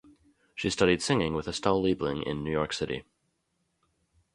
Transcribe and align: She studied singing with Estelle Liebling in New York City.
She 0.55 0.71
studied 0.71 1.03
singing 1.03 1.35
with 1.35 1.47
Estelle 1.47 1.79
Liebling 1.79 2.23
in 2.23 2.43
New 2.43 2.49
York 2.49 2.73
City. 2.73 3.05